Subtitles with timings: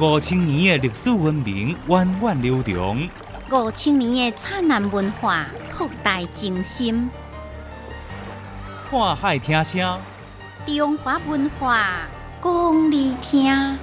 [0.00, 3.08] 五千年的历史文明源远流长，
[3.50, 7.10] 五千年的灿烂文化博大精深。
[8.90, 10.00] 看海听声，
[10.66, 12.08] 中华文化
[12.42, 13.78] 讲你听。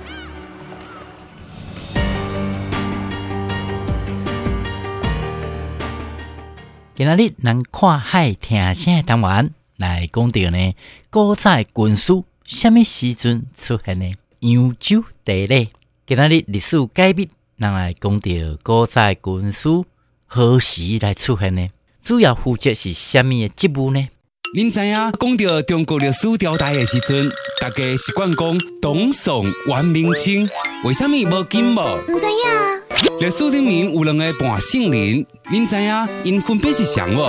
[6.96, 10.76] 今仔日咱看海听声的单元来讲到呢，
[11.12, 14.12] 古代军书什么时阵出现呢？
[14.40, 15.70] 扬州地理。
[16.10, 17.30] 今仔日历史解密，
[17.60, 18.32] 咱来讲到
[18.64, 19.86] 古早军书
[20.26, 21.70] 何时来出现呢？
[22.02, 24.08] 主要负责是什么的职务呢？
[24.56, 30.50] 您知影讲到中国历史朝代的时阵，大家习惯讲董宋、元、明、清，
[30.84, 32.00] 为什么无金无？
[32.08, 37.22] 唔知影，历史里面有两个半圣人，您知影因分别是谁无？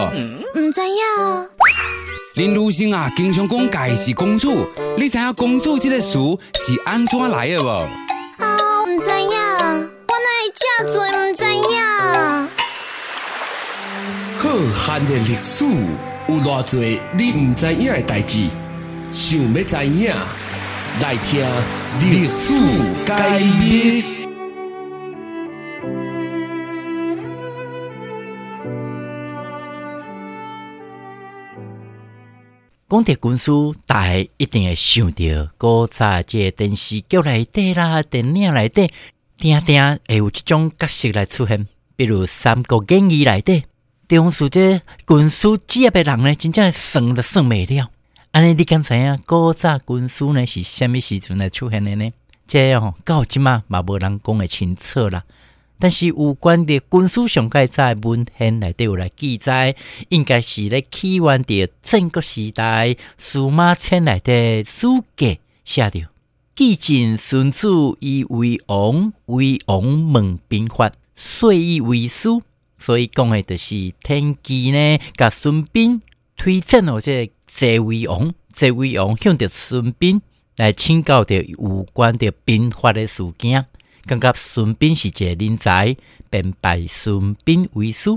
[0.58, 1.48] 唔知影，
[2.32, 4.66] 林如生啊，经常讲家是公主，
[4.96, 6.14] 你知影公主这个词
[6.54, 7.86] 是安怎来的无？
[14.60, 15.64] 浩瀚的历史
[16.28, 16.80] 有偌多
[17.16, 18.46] 你唔知影的代志，
[19.10, 20.12] 想要知影，
[21.00, 21.40] 来听
[22.00, 22.62] 历史
[23.06, 24.04] 解密。
[32.86, 35.24] 讲到军书，大家一定会想到
[35.56, 38.90] 古早这个电视剧内底啦、电影内底，
[39.38, 41.66] 定定会有即种角色来出现。
[41.96, 43.64] 比如《三国演义》内底，
[44.16, 47.88] 中书这军书职业的人呢，真正算都算袂了。
[48.32, 52.10] 安尼，你敢知影古早军书呢是虾米时阵来出现的呢？
[52.48, 55.22] 这样吼，到即嘛嘛无人讲会清楚啦。
[55.78, 59.76] 但是有关的军书上盖在文献内底有来记载，
[60.08, 66.00] 应该是咧起源伫战国时代司马迁内底书记写着
[66.56, 67.68] ：“既晋孙子
[68.00, 72.42] 以为王，为王问兵法，遂以为书。”
[72.80, 76.00] 所以讲的就是天机呢，甲孙膑
[76.36, 80.20] 推荐了这谢为王，谢为王向着孙膑
[80.56, 83.66] 来请教着有关的兵法的事件。
[84.06, 85.94] 感觉孙膑是一个人才，
[86.30, 88.10] 便拜孙膑为师。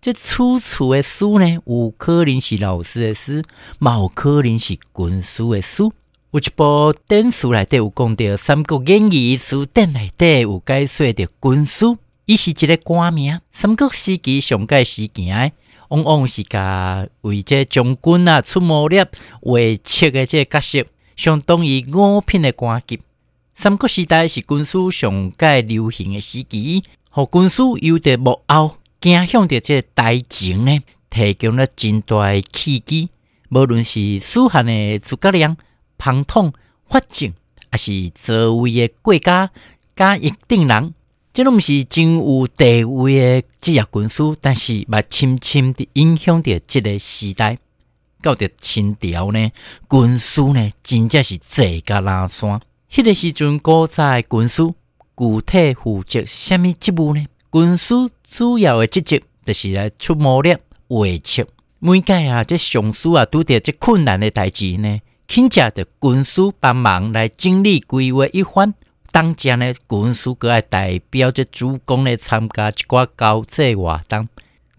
[0.00, 3.42] 这楚楚的书呢，有可能是老师的书，
[3.78, 5.92] 嘛有可能是军师的书。
[6.30, 11.86] 有一部电视内底有讲到《三国演义》书典内底有解说着军师，
[12.26, 13.40] 伊是一个官名。
[13.52, 15.52] 三国时期上界时行，
[15.90, 23.00] 往往是甲为这将军啊出谋略、画策的这角色，相当于五品的官级。
[23.54, 26.82] 三国时代是军书上界流行的时期，
[27.12, 33.08] 互军书有着幕后走向着这大情呢，提供了真大的契机。
[33.50, 35.56] 无论是蜀汉的诸葛亮、
[35.96, 36.52] 庞统、
[36.88, 37.32] 法正，
[37.70, 39.52] 还是座位的国家
[39.94, 40.92] 甲一定人，
[41.36, 47.58] 这拢是真有地位的职业军师，但是嘛，深深地影响着这个时代。
[48.22, 49.50] 到着清朝呢，
[49.86, 52.58] 军师呢，真正是坐甲拉山。
[52.90, 54.62] 迄个时阵，古早军师
[55.14, 57.22] 具体负责什么职务呢？
[57.52, 57.94] 军师
[58.26, 60.58] 主要的职责就是来出谋略、
[60.88, 61.46] 画策。
[61.80, 68.72] 每届啊，这上司啊，拄着这困难的代志呢，请假着军师帮忙来整理规划一番。
[69.10, 74.28] 当家呢，军师阁爱代表这主公来参加一寡交际活动。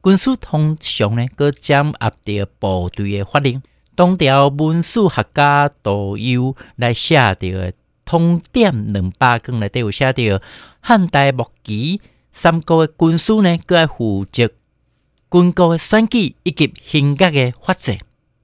[0.03, 3.61] 军师通常呢，阁掌握着部队的法令，
[3.95, 7.73] 当条文书学家导游来写着。
[8.09, 10.41] 通典两百卷内底有写着
[10.79, 11.99] 汉代末期
[12.31, 14.49] 三国的军书呢，佮爱负责
[15.29, 17.97] 军国的选举以及行革的法制。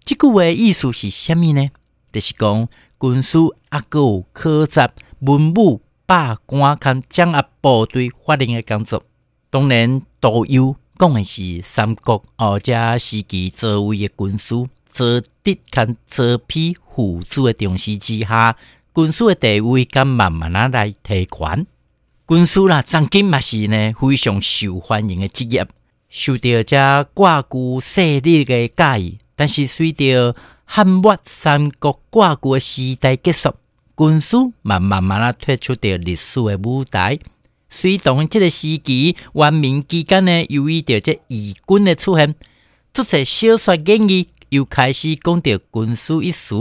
[0.03, 1.69] 即句话意思是虾米呢？
[2.11, 2.67] 就是讲
[2.99, 4.91] 军书啊，佮有考察
[5.25, 9.03] 文武百官，看掌握部队法令的工作。
[9.49, 18.57] 当然，导游讲的是三国或者时期作为的军书，坐得看坐批辅助的重视之下。
[18.93, 21.67] 军师的地位敢慢慢啊来提悬，
[22.27, 25.65] 军师啦，曾经嘛是呢非常受欢迎的职业，
[26.09, 29.19] 受到这挂据势力的介意。
[29.37, 30.35] 但是随着
[30.65, 33.53] 汉末三国挂据的时代结束，
[33.95, 37.19] 军师慢慢慢啊退出着历史的舞台。
[37.69, 42.35] 随同这个时期，元明期间呢，由于着这义军的出现，
[42.93, 46.55] 作者小说建议又开始讲到军师一词。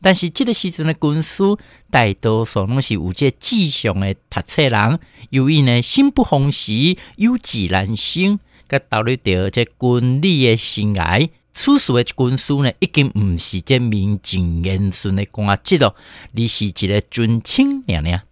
[0.00, 1.42] 但是，这个时阵的军师
[1.90, 5.00] 大多数拢是有这志向的读册人，
[5.30, 8.38] 由于呢心不逢时，有志难伸，
[8.68, 11.28] 佮导入到这军旅的生涯。
[11.58, 15.96] 叔叔的军师呢，已经毋是这名正言顺的官职咯，
[16.32, 18.22] 而是一个尊亲娘娘。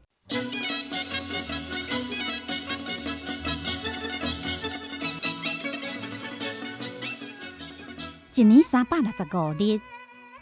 [8.32, 9.80] 一年三百六十五日，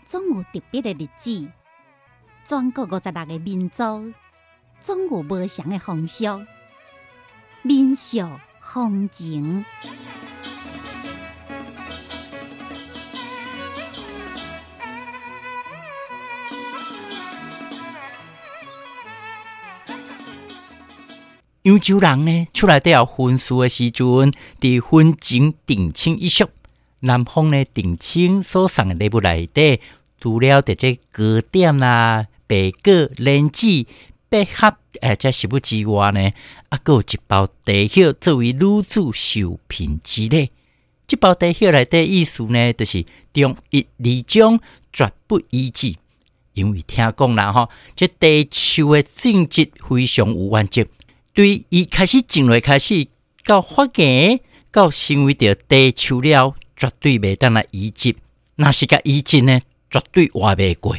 [0.07, 1.49] 总有特别的日子。
[2.47, 4.13] 全国五十六个民族，
[4.83, 6.45] 总有不祥的风俗、
[7.63, 8.29] 民俗、
[8.61, 9.65] 风情。
[21.65, 24.31] 扬州人呢，出来都要婚事的时阵，
[24.61, 26.47] 伫婚前定亲一宿。
[27.01, 29.81] 南方呢，定亲所送的礼物内底，
[30.21, 33.67] 除了伫这糕点啦、白果、莲子、
[34.29, 36.21] 百合，诶，这食物之外呢，
[36.69, 40.51] 啊，还有一包地叶作为女子寿品之礼。
[41.07, 44.61] 这包地叶内底意思呢，就是中一二种
[44.93, 45.97] 绝不遗弃，
[46.53, 50.85] 因为听讲啦吼，这地树的性质非常有原则。
[51.35, 53.09] 对伊开始种落开始，
[53.45, 54.39] 到发芽，
[54.71, 58.15] 到成为着地树了，绝对袂当来移植。
[58.55, 59.61] 若是甲移植呢，
[59.91, 60.97] 绝对活袂过。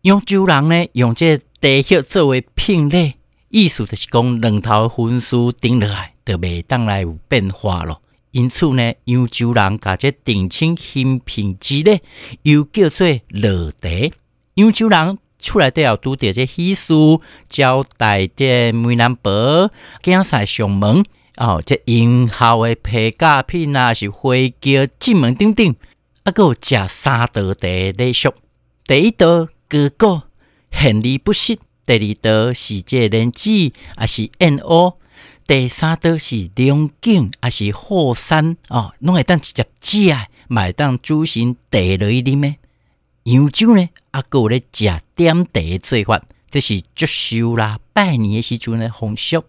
[0.00, 3.12] 扬州人呢，用这地叶作为聘礼，
[3.50, 8.00] 意思就是讲两头分数顶落来，就袂当来有变化咯。
[8.30, 12.00] 因此呢，扬州人甲这定亲新品之礼，
[12.40, 14.14] 又叫做落地。
[14.54, 15.18] 扬州人。
[15.44, 16.94] 出来都要拄着这喜事，
[17.50, 19.70] 交代这媒男婆，
[20.02, 21.04] 囝婿上门
[21.36, 25.76] 哦，这迎孝的皮假品啊，是花轿进门等等，
[26.22, 28.32] 啊，个有食三道茶礼俗。
[28.86, 30.22] 第一道哥哥
[30.72, 33.50] 献礼不息，第二道是这莲子，
[33.96, 34.98] 啊是燕窝，
[35.46, 40.16] 第三道是龙井，啊是火山哦，拢会当直接食，
[40.48, 42.54] 买当主神地落去啉的。
[43.24, 44.84] 扬州呢，啊，有咧食
[45.14, 49.42] 点地做法，这是祝寿啦、拜年的时阵的风俗。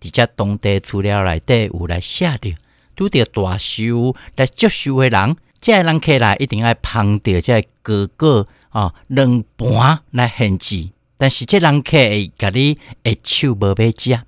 [0.00, 2.54] 伫只当地资料内底有来写着，
[2.94, 10.92] 拄着大寿来祝寿的人，这人客来一定要捧着这哥哥哦两盘来献祭。
[11.16, 14.20] 但是这人客会甲你一手无买食，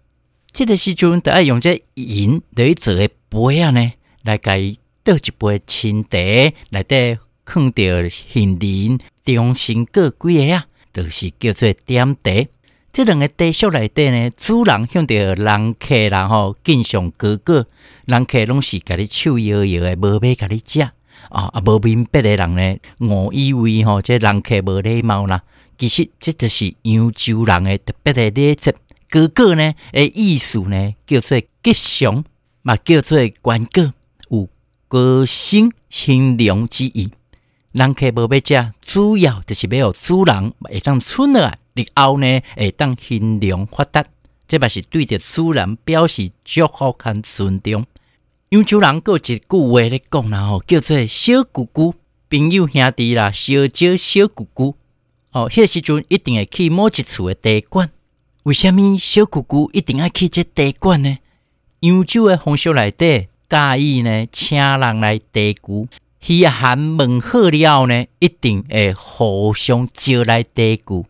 [0.50, 3.92] 这个时阵就要用这银来做的杯啊呢，
[4.24, 6.18] 来伊倒一杯清茶
[6.70, 7.18] 内底。
[7.50, 12.46] 放着杏仁、中心各几个啊，就是叫做点茶。
[12.92, 17.66] 这两个茶俗内底呢，主人向着人客人吼敬上哥哥，
[18.04, 20.92] 人客拢是甲你手摇摇的，无要甲你食啊。
[21.30, 25.42] 啊，无明白的人呢，误以为吼这人客无礼貌啦。
[25.78, 28.74] 其实这就是扬州人的特别的礼节。
[29.08, 32.24] 哥哥呢，诶意思呢，叫做吉祥，
[32.62, 33.94] 嘛叫做关哥，
[34.28, 34.48] 有
[34.86, 37.10] 高升清凉之意。
[37.78, 44.04] 人客无要食，主要就是要有主人会当存落来，日后呢会当兴隆发达，
[44.48, 47.86] 这嘛是对着主人表示祝福和尊重。
[48.48, 51.94] 扬州人有一句话咧讲啦吼，叫做小姑姑
[52.28, 54.74] 朋友兄弟啦，小招小姑姑。
[55.30, 57.92] 哦，迄时阵一定会去某一处的茶馆。
[58.42, 61.18] 为什么小姑姑一定要去这茶馆呢？
[61.80, 65.88] 扬州的风俗内底介意呢，请人来茶具。
[66.20, 71.04] 嘘寒问好了呢，一定会互相招来茶具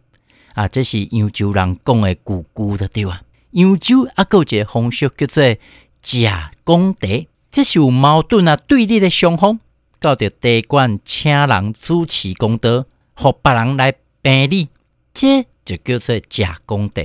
[0.55, 0.69] 啊！
[0.69, 3.23] 这是扬州人讲的句句的对啊。
[3.53, 5.57] 扬州啊，有一个风俗叫做
[6.03, 6.29] 食
[6.63, 9.59] 公茶，这是有矛盾啊对立的双方，
[9.99, 14.69] 到着茶馆请人主持公道，互别人来评理，
[15.15, 17.03] 这就叫做食公茶。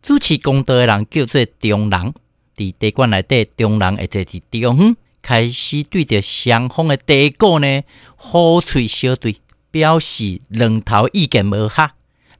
[0.00, 2.14] 主持公道的人叫做中人，
[2.56, 4.96] 伫茶馆内底，中人或者是中方。
[5.22, 7.82] 开始对着双方的茶果呢，
[8.16, 9.36] 好嘴小对，
[9.70, 11.90] 表示两头意见无合。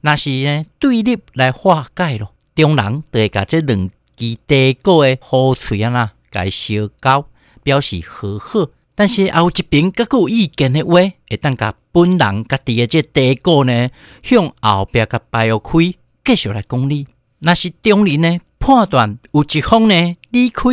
[0.01, 2.33] 那是呢对立来化解咯。
[2.55, 7.25] 中人就会甲这两支茶果的好嘴啊啦，甲相交，
[7.63, 8.67] 表示和好。
[8.93, 13.89] 但是后一边较有意见的话，会当甲本人家己的这茶果呢，
[14.21, 15.93] 向后壁甲摆开，
[16.25, 17.07] 继续来讲理。
[17.39, 20.63] 那是中人呢判断有一方呢离开。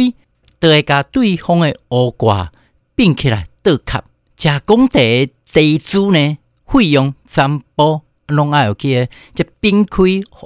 [0.58, 2.52] 都会甲对方的乌瓜
[2.94, 4.04] 并起来倒卡，
[4.36, 10.02] 加工地地主呢费用全部拢爱有去即并开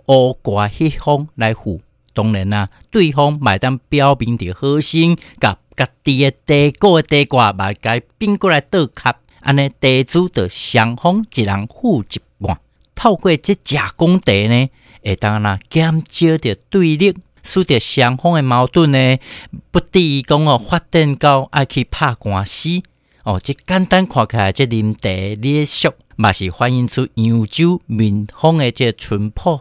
[0.06, 1.80] 乌瓜迄方来付。
[2.14, 12.60] 当然啦，对方买单表明着好心，甲家己的地果的地瓜买该并过来倒卡，安尼地主着双方一人付一半。
[12.94, 14.68] 透过即加工地呢，
[15.02, 17.16] 会当啦减少着对立。
[17.42, 19.18] 使得双方的矛盾呢，
[19.70, 22.80] 不至于讲哦发展到爱去拍官司
[23.24, 23.40] 哦。
[23.42, 29.60] 这简单看起来，这林地礼俗，嘛是反映出扬州民风的这淳朴。